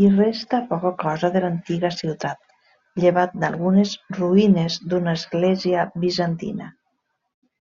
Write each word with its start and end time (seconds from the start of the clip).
Hi 0.00 0.08
resta 0.16 0.58
poca 0.72 0.90
cosa 1.02 1.30
de 1.36 1.40
l'antiga 1.44 1.90
ciutat, 1.98 2.42
llevat 3.04 3.38
d'algunes 3.46 3.96
ruïnes 4.20 4.78
d'una 4.92 5.16
església 5.22 5.88
bizantina. 6.04 6.70